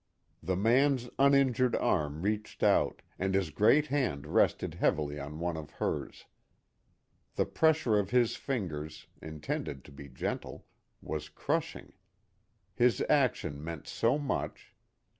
The 0.41 0.55
man's 0.55 1.11
uninjured 1.19 1.75
arm 1.75 2.23
reached 2.23 2.63
out, 2.63 3.03
and 3.19 3.35
his 3.35 3.51
great 3.51 3.85
hand 3.85 4.25
rested 4.25 4.73
heavily 4.73 5.19
on 5.19 5.37
one 5.37 5.55
of 5.55 5.69
hers. 5.77 6.25
The 7.35 7.45
pressure 7.45 7.99
of 7.99 8.09
his 8.09 8.35
fingers, 8.35 9.05
intended 9.21 9.83
to 9.85 9.91
be 9.91 10.09
gentle, 10.09 10.65
was 11.03 11.29
crushing. 11.29 11.93
His 12.73 13.03
action 13.09 13.63
meant 13.63 13.85
so 13.85 14.17
much. 14.17 14.73